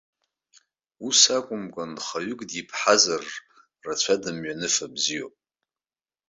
[1.07, 3.23] Ус акәымкәан, нхаҩык диԥҳазар,
[3.85, 5.35] рацәа дымҩаныфа бзиоуп!